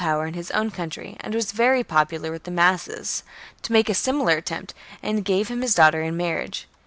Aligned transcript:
power 0.01 0.25
^ 0.25 0.27
in 0.27 0.33
his 0.33 0.49
own 0.49 0.71
country, 0.71 1.15
and 1.19 1.35
was 1.35 1.51
very 1.51 1.83
popular 1.83 2.31
with 2.31 2.41
the 2.43 2.49
masses, 2.49 3.21
to 3.61 3.71
make 3.71 3.87
a 3.87 3.93
similar 3.93 4.35
attempt, 4.37 4.73
and 5.03 5.23
gave 5.23 5.47
him 5.47 5.61
his 5.61 5.75
daughter 5.75 6.01
in 6.01 6.17
marriage. 6.17 6.67